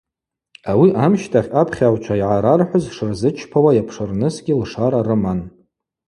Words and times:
Ауи 0.71 0.89
амщтахь 1.03 1.51
апхьагӏвчва 1.61 2.15
йгӏарархӏвыз 2.21 2.85
шырзычпауа 2.95 3.71
йапшырнысгьи 3.77 4.57
лшара 4.61 4.99
рыман. 5.07 5.39